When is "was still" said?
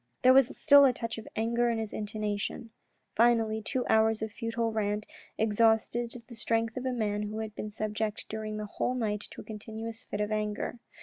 0.33-0.83